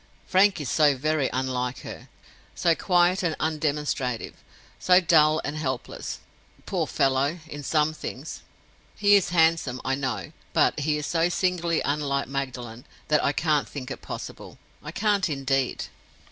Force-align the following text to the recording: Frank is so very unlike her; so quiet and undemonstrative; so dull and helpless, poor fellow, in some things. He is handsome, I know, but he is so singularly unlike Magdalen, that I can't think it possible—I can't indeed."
Frank 0.25 0.59
is 0.59 0.67
so 0.67 0.97
very 0.97 1.29
unlike 1.31 1.81
her; 1.81 2.09
so 2.55 2.73
quiet 2.73 3.21
and 3.21 3.35
undemonstrative; 3.39 4.33
so 4.79 4.99
dull 4.99 5.39
and 5.45 5.55
helpless, 5.57 6.17
poor 6.65 6.87
fellow, 6.87 7.37
in 7.47 7.61
some 7.61 7.93
things. 7.93 8.41
He 8.97 9.15
is 9.15 9.29
handsome, 9.29 9.79
I 9.85 9.93
know, 9.93 10.31
but 10.53 10.79
he 10.79 10.97
is 10.97 11.05
so 11.05 11.29
singularly 11.29 11.81
unlike 11.85 12.27
Magdalen, 12.27 12.85
that 13.09 13.23
I 13.23 13.31
can't 13.31 13.69
think 13.69 13.91
it 13.91 14.01
possible—I 14.01 14.89
can't 14.91 15.29
indeed." 15.29 15.83